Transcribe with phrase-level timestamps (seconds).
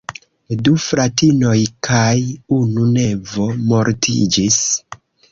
[0.67, 1.57] Du fratinoj
[1.87, 2.13] kaj
[2.57, 4.57] unu nevo mortiĝis.